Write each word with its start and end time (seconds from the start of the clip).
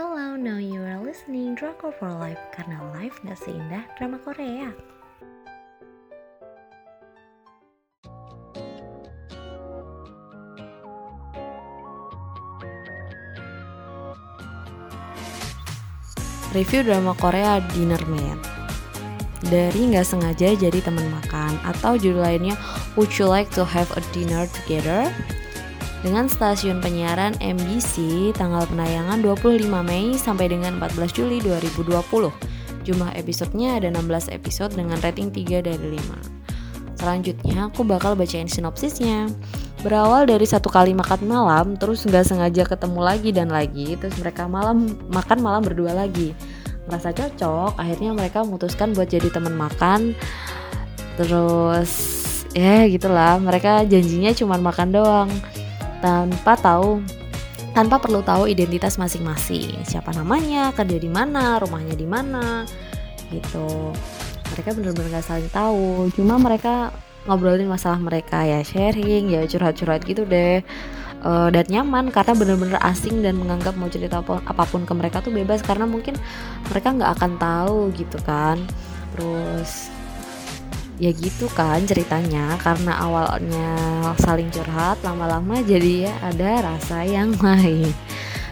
Hello, 0.00 0.32
now 0.32 0.56
you 0.56 0.80
are 0.80 0.96
listening 0.96 1.52
Drama 1.52 1.92
for 1.92 2.08
Life 2.08 2.40
karena 2.56 2.80
life 2.96 3.20
gak 3.20 3.36
seindah 3.36 3.84
drama 4.00 4.16
Korea. 4.24 4.72
Review 16.56 16.80
drama 16.80 17.12
Korea 17.20 17.60
Dinner 17.76 18.00
Mate 18.08 18.40
dari 19.52 19.84
nggak 19.84 20.08
sengaja 20.08 20.56
jadi 20.56 20.80
teman 20.80 21.12
makan 21.12 21.60
atau 21.68 22.00
judul 22.00 22.24
lainnya 22.24 22.56
Would 22.96 23.20
you 23.20 23.28
like 23.28 23.52
to 23.52 23.68
have 23.68 23.92
a 23.92 24.02
dinner 24.16 24.48
together? 24.64 25.12
Dengan 26.00 26.32
stasiun 26.32 26.80
penyiaran 26.80 27.36
MBC 27.44 28.32
tanggal 28.32 28.64
penayangan 28.64 29.20
25 29.20 29.68
Mei 29.84 30.16
sampai 30.16 30.48
dengan 30.48 30.80
14 30.80 31.12
Juli 31.12 31.44
2020. 31.44 32.00
Jumlah 32.88 33.12
episodenya 33.20 33.76
ada 33.76 33.92
16 33.92 34.32
episode 34.32 34.72
dengan 34.72 34.96
rating 35.04 35.28
3 35.28 35.60
dari 35.60 36.00
5. 36.00 36.96
Selanjutnya 36.96 37.68
aku 37.68 37.84
bakal 37.84 38.16
bacain 38.16 38.48
sinopsisnya. 38.48 39.28
Berawal 39.84 40.24
dari 40.24 40.48
satu 40.48 40.72
kali 40.72 40.96
makan 40.96 41.20
malam, 41.28 41.76
terus 41.76 42.08
nggak 42.08 42.24
sengaja 42.24 42.64
ketemu 42.64 43.00
lagi 43.04 43.30
dan 43.36 43.52
lagi, 43.52 43.92
terus 44.00 44.16
mereka 44.16 44.48
malam 44.48 44.96
makan 45.12 45.44
malam 45.44 45.60
berdua 45.60 45.92
lagi. 45.92 46.32
Merasa 46.88 47.12
cocok, 47.12 47.76
akhirnya 47.76 48.16
mereka 48.16 48.40
memutuskan 48.40 48.96
buat 48.96 49.12
jadi 49.12 49.28
teman 49.28 49.52
makan. 49.52 50.16
Terus 51.20 51.92
ya 52.56 52.88
gitulah, 52.88 53.36
mereka 53.36 53.84
janjinya 53.84 54.32
cuma 54.32 54.56
makan 54.56 54.88
doang 54.96 55.28
tanpa 56.00 56.56
tahu 56.58 57.00
tanpa 57.70 58.02
perlu 58.02 58.20
tahu 58.26 58.50
identitas 58.50 58.98
masing-masing. 58.98 59.78
Siapa 59.86 60.10
namanya 60.10 60.74
kerja 60.74 60.98
di 60.98 61.06
mana 61.06 61.62
rumahnya 61.62 61.94
di 61.94 62.06
mana 62.08 62.66
gitu. 63.30 63.94
Mereka 64.50 64.74
bener-bener 64.74 65.14
gak 65.14 65.26
saling 65.30 65.50
tahu. 65.54 66.10
Cuma 66.18 66.34
mereka 66.36 66.90
ngobrolin 67.28 67.70
masalah 67.70 68.00
mereka 68.02 68.42
ya 68.42 68.64
sharing 68.66 69.30
ya 69.30 69.46
curhat-curhat 69.46 70.02
gitu 70.02 70.26
deh. 70.26 70.66
Uh, 71.20 71.52
dan 71.52 71.68
nyaman 71.68 72.08
karena 72.08 72.32
bener-bener 72.32 72.80
asing 72.80 73.20
dan 73.20 73.36
menganggap 73.36 73.76
mau 73.76 73.92
cerita 73.92 74.24
apa 74.24 74.64
pun 74.66 74.82
ke 74.88 74.92
mereka 74.96 75.22
tuh 75.22 75.30
bebas. 75.30 75.62
Karena 75.62 75.86
mungkin 75.86 76.18
mereka 76.66 76.90
nggak 76.90 77.10
akan 77.20 77.32
tahu 77.38 77.78
gitu 77.94 78.18
kan. 78.26 78.58
Terus 79.14 79.94
ya 81.00 81.10
gitu 81.16 81.48
kan 81.56 81.80
ceritanya 81.88 82.60
karena 82.60 83.00
awalnya 83.00 83.72
saling 84.20 84.52
curhat 84.52 85.00
lama-lama 85.00 85.64
jadi 85.64 86.06
ya 86.06 86.14
ada 86.20 86.76
rasa 86.76 87.08
yang 87.08 87.32
lain. 87.40 87.88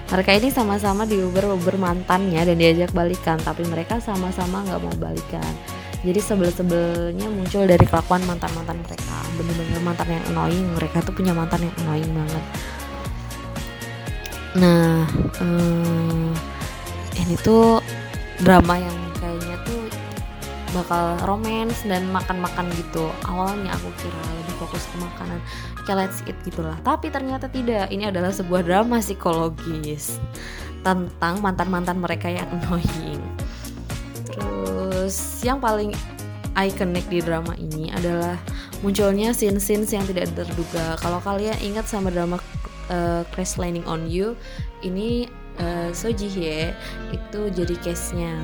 Mereka 0.08 0.41
ini 0.41 0.48
sama-sama 0.48 1.04
diuber-uber 1.04 1.76
mantannya 1.76 2.41
dan 2.41 2.56
diajak 2.56 2.96
balikan 2.96 3.36
tapi 3.44 3.69
mereka 3.69 4.00
sama-sama 4.00 4.64
nggak 4.64 4.80
mau 4.80 4.96
balikan. 4.96 5.52
Jadi 6.00 6.16
sebel-sebelnya 6.24 7.28
muncul 7.28 7.69
dari 7.69 7.84
kelakuan 7.84 8.24
mantan-mantan 8.24 8.80
mereka. 8.80 9.19
Bener-bener 9.36 9.80
mantan 9.84 10.08
yang 10.08 10.24
annoying 10.32 10.64
mereka 10.72 11.04
tuh 11.04 11.12
punya 11.12 11.36
mantan 11.36 11.69
yang 11.69 11.74
annoying 11.84 12.12
banget. 12.16 12.44
Nah 14.56 15.04
hmm, 15.44 16.32
ini 17.20 17.36
tuh 17.44 17.84
drama 18.41 18.80
yang 18.80 19.07
bakal 20.74 21.16
romance 21.24 21.84
dan 21.86 22.08
makan-makan 22.12 22.69
gitu. 22.77 23.08
Awalnya 23.24 23.72
aku 23.74 23.88
kira 24.00 24.20
lebih 24.42 24.55
fokus 24.61 24.84
ke 24.88 24.97
makanan. 25.00 25.38
Kayak 25.88 25.97
let's 26.08 26.19
eat 26.28 26.38
gitulah 26.44 26.77
tapi 26.84 27.08
ternyata 27.08 27.48
tidak. 27.48 27.88
Ini 27.88 28.12
adalah 28.12 28.33
sebuah 28.33 28.64
drama 28.64 29.00
psikologis 29.00 30.20
tentang 30.84 31.41
mantan-mantan 31.42 31.98
mereka 31.98 32.28
yang 32.30 32.47
annoying. 32.52 33.22
Terus 34.28 35.42
yang 35.42 35.58
paling 35.58 35.92
ikonik 36.58 37.06
di 37.06 37.22
drama 37.22 37.54
ini 37.54 37.91
adalah 37.94 38.34
munculnya 38.82 39.31
scene-scenes 39.34 39.91
yang 39.94 40.04
tidak 40.06 40.31
terduga. 40.34 40.98
Kalau 40.98 41.22
kalian 41.22 41.54
ingat 41.62 41.87
sama 41.87 42.10
drama 42.10 42.38
uh, 42.91 43.22
Crash 43.34 43.56
Landing 43.59 43.87
on 43.87 44.06
You 44.06 44.34
ini 44.82 45.31
uh, 45.62 45.91
So 45.94 46.10
Ji 46.10 46.28
Hye 46.31 46.75
itu 47.15 47.41
jadi 47.54 47.75
case-nya 47.82 48.34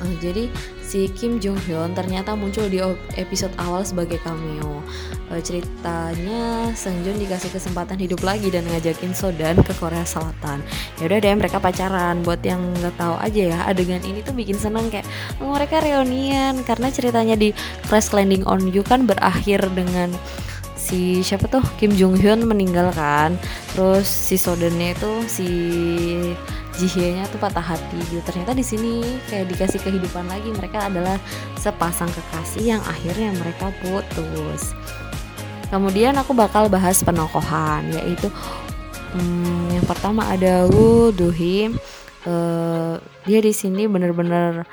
uh, 0.00 0.14
jadi 0.20 0.50
si 0.86 1.10
Kim 1.10 1.42
Jong 1.42 1.58
Hyun 1.66 1.98
ternyata 1.98 2.38
muncul 2.38 2.70
di 2.70 2.78
episode 3.18 3.50
awal 3.58 3.82
sebagai 3.82 4.22
cameo. 4.22 4.78
E, 5.26 5.42
ceritanya 5.42 6.70
Seng 6.78 7.02
Joon 7.02 7.18
dikasih 7.18 7.50
kesempatan 7.50 7.98
hidup 7.98 8.22
lagi 8.22 8.54
dan 8.54 8.62
ngajakin 8.70 9.10
Sodan 9.10 9.58
ke 9.66 9.74
Korea 9.74 10.06
Selatan. 10.06 10.62
Ya 11.02 11.10
udah 11.10 11.18
deh 11.18 11.34
mereka 11.34 11.58
pacaran. 11.58 12.22
Buat 12.22 12.46
yang 12.46 12.62
nggak 12.78 12.94
tahu 12.94 13.18
aja 13.18 13.42
ya 13.50 13.58
adegan 13.66 14.00
ini 14.06 14.22
tuh 14.22 14.32
bikin 14.32 14.54
seneng 14.54 14.86
kayak 14.86 15.04
oh, 15.42 15.58
mereka 15.58 15.82
reunian 15.82 16.62
karena 16.62 16.88
ceritanya 16.94 17.34
di 17.34 17.50
Crash 17.90 18.14
Landing 18.14 18.46
on 18.46 18.70
You 18.70 18.86
kan 18.86 19.10
berakhir 19.10 19.66
dengan 19.74 20.14
si 20.86 21.26
siapa 21.26 21.50
tuh 21.50 21.66
Kim 21.82 21.90
Jong 21.90 22.14
Hyun 22.22 22.46
meninggal 22.46 22.94
kan 22.94 23.34
terus 23.74 24.06
si 24.06 24.38
Sodannya 24.38 24.94
itu 24.94 25.12
si 25.26 25.48
Jihye-nya 26.76 27.24
tuh 27.32 27.40
patah 27.40 27.64
hati 27.64 27.96
gitu. 28.12 28.20
Ternyata 28.20 28.52
di 28.52 28.60
sini 28.60 29.00
kayak 29.32 29.48
dikasih 29.48 29.80
kehidupan 29.80 30.28
lagi. 30.28 30.52
Mereka 30.52 30.92
adalah 30.92 31.16
sepasang 31.56 32.12
kekasih 32.12 32.76
yang 32.76 32.82
akhirnya 32.84 33.32
mereka 33.32 33.72
putus. 33.80 34.76
Kemudian 35.72 36.14
aku 36.20 36.36
bakal 36.36 36.68
bahas 36.68 37.00
penokohan 37.00 37.90
yaitu 37.96 38.28
hmm, 39.16 39.80
yang 39.80 39.86
pertama 39.88 40.28
ada 40.28 40.68
Woo 40.68 41.10
Duhi. 41.16 41.72
Uh, 42.26 42.98
dia 43.24 43.38
di 43.38 43.54
sini 43.54 43.86
bener-bener 43.86 44.66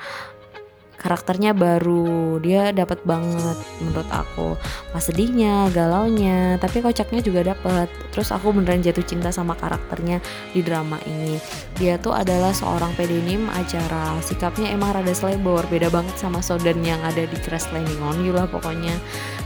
karakternya 1.04 1.52
baru. 1.52 2.40
Dia 2.40 2.72
dapat 2.72 3.04
banget 3.04 3.60
menurut 3.84 4.08
aku. 4.08 4.56
Pas 4.88 5.04
sedihnya 5.04 5.68
galaunya 5.68 6.56
tapi 6.56 6.80
kocaknya 6.80 7.20
juga 7.20 7.52
dapat 7.52 7.92
terus 8.08 8.32
aku 8.32 8.56
beneran 8.56 8.80
jatuh 8.80 9.04
cinta 9.04 9.28
sama 9.28 9.52
karakternya 9.52 10.24
di 10.56 10.64
drama 10.64 10.96
ini. 11.04 11.36
Dia 11.76 12.00
tuh 12.00 12.16
adalah 12.16 12.56
seorang 12.56 12.96
pedinim 12.96 13.52
acara. 13.52 14.16
Sikapnya 14.24 14.72
emang 14.72 14.96
rada 14.96 15.12
selebor 15.12 15.68
beda 15.68 15.92
banget 15.92 16.16
sama 16.16 16.40
Sodan 16.40 16.80
yang 16.80 17.04
ada 17.04 17.28
di 17.28 17.36
Crash 17.44 17.68
Landing 17.76 18.00
on 18.00 18.24
You 18.24 18.32
lah 18.32 18.48
pokoknya. 18.48 18.96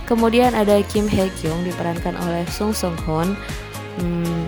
Kemudian 0.06 0.54
ada 0.54 0.78
Kim 0.86 1.10
Hye 1.10 1.28
Kyung 1.42 1.66
diperankan 1.66 2.14
oleh 2.22 2.46
Sung 2.46 2.70
Sung 2.70 2.94
Hoon. 3.02 3.34
Hmm, 3.98 4.46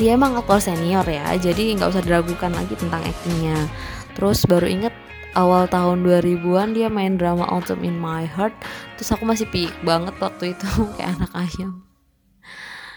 dia 0.00 0.16
emang 0.16 0.40
aktor 0.40 0.56
senior 0.56 1.04
ya 1.04 1.36
jadi 1.36 1.76
nggak 1.76 1.92
usah 1.92 2.00
diragukan 2.00 2.48
lagi 2.48 2.72
tentang 2.80 3.04
aktingnya. 3.04 3.68
Terus 4.16 4.48
baru 4.48 4.64
inget 4.64 4.96
awal 5.36 5.68
tahun 5.68 6.02
2000-an 6.02 6.72
dia 6.72 6.88
main 6.88 7.20
drama 7.20 7.44
Autumn 7.52 7.84
in 7.84 8.00
My 8.00 8.24
Heart. 8.24 8.56
Terus 8.96 9.12
aku 9.12 9.28
masih 9.28 9.46
pik 9.52 9.70
banget 9.84 10.16
waktu 10.16 10.56
itu 10.56 10.66
kayak 10.96 11.20
anak 11.20 11.32
ayam. 11.36 11.84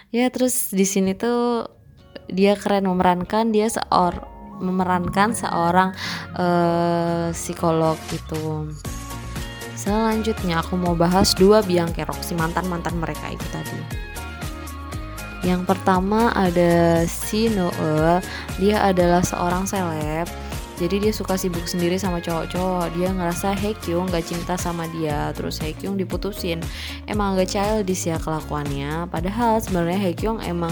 Ya 0.10 0.32
terus 0.34 0.74
di 0.74 0.88
sini 0.88 1.14
tuh 1.14 1.70
dia 2.32 2.58
keren 2.58 2.90
memerankan 2.90 3.54
dia 3.54 3.70
seor 3.70 4.26
memerankan 4.60 5.36
seorang 5.38 5.94
uh, 6.36 7.30
psikolog 7.36 7.96
gitu. 8.10 8.72
Selanjutnya 9.78 10.60
aku 10.60 10.76
mau 10.76 10.98
bahas 10.98 11.32
dua 11.38 11.64
biang 11.64 11.96
kerok 11.96 12.20
si 12.20 12.36
mantan 12.36 12.68
mantan 12.68 13.00
mereka 13.00 13.32
itu 13.32 13.46
tadi. 13.54 13.80
Yang 15.40 15.72
pertama 15.72 16.36
ada 16.36 17.08
si 17.08 17.48
Noel 17.48 18.20
dia 18.60 18.84
adalah 18.84 19.24
seorang 19.24 19.64
seleb 19.64 20.28
jadi 20.80 20.96
dia 21.04 21.12
suka 21.12 21.36
sibuk 21.36 21.68
sendiri 21.68 22.00
sama 22.00 22.24
cowok-cowok. 22.24 22.96
Dia 22.96 23.12
ngerasa 23.12 23.52
Hekyung 23.52 24.08
gak 24.08 24.32
cinta 24.32 24.56
sama 24.56 24.88
dia. 24.96 25.36
Terus 25.36 25.60
Hekyung 25.60 26.00
diputusin. 26.00 26.64
Emang 27.04 27.36
agak 27.36 27.52
childish 27.52 28.08
ya 28.08 28.16
kelakuannya. 28.16 29.12
Padahal 29.12 29.60
sebenarnya 29.60 30.00
Hekyung 30.00 30.40
emang 30.40 30.72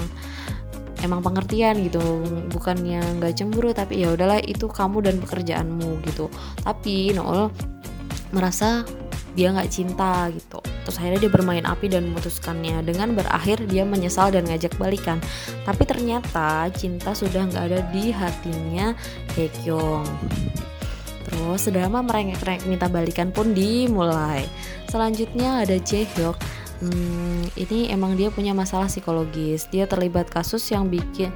emang 1.04 1.20
pengertian 1.20 1.84
gitu. 1.84 2.24
Bukan 2.56 2.88
yang 2.88 3.20
gak 3.20 3.36
cemburu 3.36 3.76
tapi 3.76 4.00
ya 4.08 4.16
udahlah 4.16 4.40
itu 4.40 4.72
kamu 4.72 5.12
dan 5.12 5.20
pekerjaanmu 5.20 6.00
gitu. 6.08 6.32
Tapi 6.64 7.12
Noel 7.12 7.52
merasa 8.32 8.88
dia 9.38 9.54
nggak 9.54 9.70
cinta 9.70 10.28
gitu. 10.34 10.60
Terus 10.66 10.98
akhirnya 10.98 11.30
dia 11.30 11.32
bermain 11.32 11.62
api 11.62 11.94
dan 11.94 12.10
memutuskannya. 12.10 12.82
Dengan 12.82 13.14
berakhir 13.14 13.62
dia 13.70 13.86
menyesal 13.86 14.34
dan 14.34 14.50
ngajak 14.50 14.74
balikan. 14.82 15.22
Tapi 15.62 15.86
ternyata 15.86 16.74
cinta 16.74 17.14
sudah 17.14 17.46
nggak 17.46 17.64
ada 17.70 17.80
di 17.94 18.10
hatinya 18.10 18.98
Hekyong 19.38 20.10
terus 21.28 21.68
drama 21.68 22.00
merengek-rengek 22.00 22.64
minta 22.72 22.88
balikan 22.88 23.36
pun 23.36 23.52
dimulai. 23.52 24.48
Selanjutnya 24.88 25.68
ada 25.68 25.76
Jaehyuk. 25.76 26.40
Hmm, 26.78 27.44
ini 27.58 27.90
emang 27.92 28.16
dia 28.16 28.32
punya 28.32 28.56
masalah 28.56 28.88
psikologis. 28.88 29.68
Dia 29.68 29.90
terlibat 29.90 30.32
kasus 30.32 30.64
yang 30.72 30.88
bikin 30.88 31.34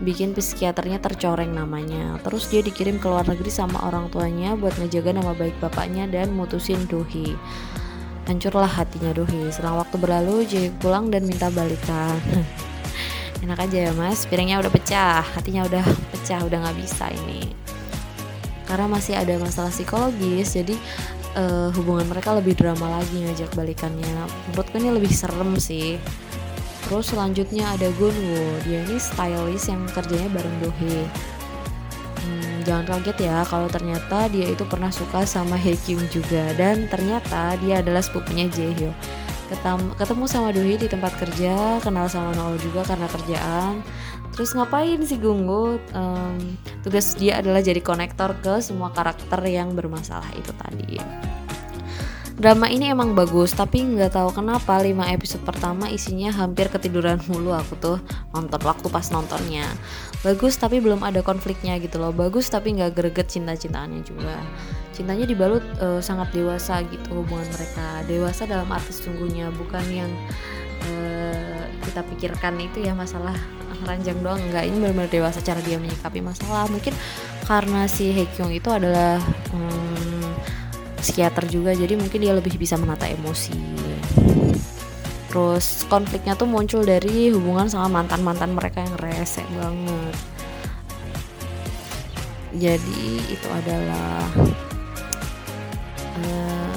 bikin 0.00 0.32
psikiaternya 0.32 0.98
tercoreng 0.98 1.52
namanya. 1.52 2.16
Terus 2.24 2.48
dia 2.48 2.64
dikirim 2.64 2.96
ke 2.98 3.06
luar 3.06 3.28
negeri 3.28 3.52
sama 3.52 3.84
orang 3.84 4.08
tuanya 4.08 4.56
buat 4.56 4.76
ngejaga 4.80 5.16
nama 5.16 5.32
baik 5.36 5.56
bapaknya 5.60 6.08
dan 6.08 6.32
mutusin 6.32 6.88
Dohi. 6.88 7.36
Hancurlah 8.28 8.68
hatinya 8.68 9.12
Dohi. 9.12 9.52
Setelah 9.52 9.84
waktu 9.84 9.96
berlalu, 10.00 10.48
Jae 10.48 10.72
pulang 10.80 11.12
dan 11.12 11.28
minta 11.28 11.52
balikan. 11.52 12.18
enak 13.40 13.66
aja 13.66 13.88
ya 13.88 13.92
mas 13.96 14.28
piringnya 14.28 14.60
udah 14.60 14.72
pecah 14.72 15.24
hatinya 15.24 15.64
udah 15.64 15.84
pecah 16.12 16.40
udah 16.44 16.58
nggak 16.60 16.76
bisa 16.76 17.08
ini 17.08 17.48
karena 18.68 18.86
masih 18.86 19.16
ada 19.16 19.34
masalah 19.40 19.72
psikologis 19.72 20.54
jadi 20.54 20.76
uh, 21.34 21.72
hubungan 21.74 22.06
mereka 22.06 22.36
lebih 22.36 22.54
drama 22.54 23.00
lagi 23.00 23.24
ngajak 23.24 23.50
balikannya 23.56 24.28
menurutku 24.52 24.76
ini 24.78 24.88
lebih 24.92 25.10
serem 25.10 25.56
sih 25.56 25.96
terus 26.90 27.14
selanjutnya 27.14 27.70
ada 27.70 27.86
Gunwoo 27.94 28.58
dia 28.66 28.82
ini 28.82 28.98
stylist 28.98 29.70
yang 29.70 29.86
kerjanya 29.94 30.26
bareng 30.34 30.56
Dohee 30.58 31.06
hmm, 32.18 32.66
jangan 32.66 32.84
kaget 32.98 33.30
ya 33.30 33.46
kalau 33.46 33.70
ternyata 33.70 34.26
dia 34.26 34.50
itu 34.50 34.66
pernah 34.66 34.90
suka 34.90 35.22
sama 35.24 35.56
Hyekyung 35.56 36.04
juga. 36.12 36.52
Dan 36.58 36.90
ternyata 36.92 37.56
dia 37.62 37.80
adalah 37.80 38.04
sepupunya 38.04 38.50
Jaehyun 38.50 38.92
ketemu 39.98 40.24
sama 40.30 40.54
Dohee 40.54 40.78
di 40.78 40.86
tempat 40.86 41.10
kerja 41.18 41.82
kenal 41.82 42.06
sama 42.06 42.30
Noel 42.38 42.54
juga 42.62 42.86
karena 42.86 43.10
kerjaan. 43.10 43.82
Terus 44.30 44.54
ngapain 44.54 45.02
sih 45.02 45.18
Gunggu 45.18 45.82
um, 45.90 46.38
tugas 46.86 47.18
dia 47.18 47.42
adalah 47.42 47.58
jadi 47.58 47.82
konektor 47.82 48.38
ke 48.38 48.62
semua 48.62 48.94
karakter 48.94 49.42
yang 49.50 49.74
bermasalah 49.74 50.30
itu 50.38 50.54
tadi 50.54 51.02
drama 52.36 52.70
ini 52.70 52.92
emang 52.92 53.16
bagus 53.16 53.56
tapi 53.56 53.82
nggak 53.82 54.14
tahu 54.14 54.30
kenapa 54.30 54.78
5 54.78 54.92
episode 55.14 55.42
pertama 55.42 55.90
isinya 55.90 56.30
hampir 56.30 56.70
ketiduran 56.70 57.18
mulu. 57.28 57.54
Aku 57.56 57.74
tuh 57.78 57.98
nonton 58.30 58.60
waktu 58.62 58.86
pas 58.92 59.06
nontonnya. 59.10 59.66
Bagus 60.20 60.60
tapi 60.60 60.78
belum 60.84 61.00
ada 61.00 61.24
konfliknya 61.24 61.80
gitu 61.80 61.96
loh. 61.98 62.12
Bagus 62.12 62.52
tapi 62.52 62.76
nggak 62.76 62.92
greget 62.92 63.32
cinta-cintaannya 63.32 64.04
juga. 64.04 64.36
Cintanya 64.92 65.24
dibalut 65.24 65.64
uh, 65.80 65.98
sangat 66.04 66.30
dewasa 66.36 66.84
gitu 66.86 67.24
hubungan 67.24 67.48
mereka. 67.56 68.04
Dewasa 68.04 68.44
dalam 68.44 68.68
arti 68.68 68.92
sesungguhnya 68.92 69.48
bukan 69.56 69.84
yang 69.88 70.10
uh, 70.84 71.64
kita 71.88 72.04
pikirkan 72.04 72.60
itu 72.60 72.84
ya 72.84 72.92
masalah 72.92 73.32
ranjang 73.88 74.20
doang. 74.20 74.40
Enggak 74.44 74.68
ini 74.68 74.76
benar-benar 74.76 75.08
dewasa 75.08 75.40
cara 75.40 75.64
dia 75.64 75.80
menyikapi 75.80 76.20
masalah. 76.20 76.68
Mungkin 76.68 76.92
karena 77.48 77.88
si 77.88 78.12
Hekyung 78.12 78.52
itu 78.52 78.68
adalah 78.68 79.18
um, 79.56 80.19
psikiater 81.00 81.48
juga 81.48 81.72
jadi 81.72 81.96
mungkin 81.96 82.20
dia 82.20 82.36
lebih 82.36 82.54
bisa 82.60 82.76
menata 82.76 83.08
emosi. 83.08 83.56
Terus 85.30 85.86
konfliknya 85.86 86.34
tuh 86.34 86.50
muncul 86.50 86.82
dari 86.82 87.30
hubungan 87.30 87.70
sama 87.70 88.02
mantan-mantan 88.02 88.50
mereka 88.50 88.82
yang 88.82 88.94
rese 88.98 89.42
banget. 89.54 90.16
Jadi 92.50 93.30
itu 93.30 93.48
adalah 93.48 94.26
uh, 96.18 96.74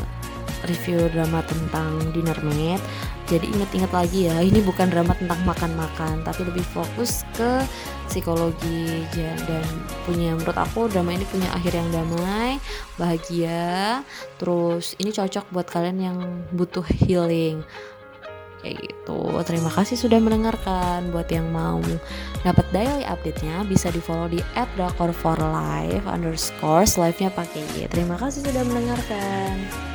review 0.69 1.09
drama 1.09 1.41
tentang 1.43 2.13
Dinner 2.13 2.39
Mate 2.45 2.85
jadi 3.33 3.50
inget-inget 3.50 3.89
lagi 3.89 4.30
ya 4.30 4.38
ini 4.45 4.62
bukan 4.62 4.94
drama 4.94 5.18
tentang 5.18 5.41
makan-makan 5.41 6.21
tapi 6.21 6.45
lebih 6.45 6.62
fokus 6.69 7.25
ke 7.33 7.65
psikologi 8.06 9.01
dan 9.09 9.65
punya 10.06 10.38
menurut 10.38 10.53
aku 10.53 10.85
drama 10.85 11.18
ini 11.18 11.25
punya 11.25 11.50
akhir 11.57 11.74
yang 11.74 11.89
damai 11.89 12.62
bahagia. 13.01 14.06
Terus 14.38 14.94
ini 15.01 15.09
cocok 15.09 15.50
buat 15.50 15.65
kalian 15.65 15.97
yang 15.97 16.18
butuh 16.53 16.85
healing. 16.85 17.65
Kayak 18.62 18.85
gitu. 18.85 19.21
Terima 19.44 19.74
kasih 19.74 19.97
sudah 19.97 20.21
mendengarkan. 20.21 21.09
Buat 21.09 21.33
yang 21.33 21.50
mau 21.50 21.81
dapat 22.45 22.63
daily 22.69 23.03
update-nya 23.03 23.65
bisa 23.65 23.89
di 23.89 24.00
follow 24.00 24.30
di 24.30 24.39
@drakor 24.77 25.09
for 25.09 25.35
life 25.41 26.06
underscore 26.06 26.85
live 26.85 27.18
nya 27.18 27.33
pakai 27.33 27.89
terima 27.91 28.15
kasih 28.15 28.45
sudah 28.45 28.63
mendengarkan 28.63 29.91